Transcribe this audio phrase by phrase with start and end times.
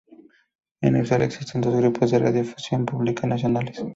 [0.81, 3.85] En Australia existen dos grupos de radiodifusión pública nacionales.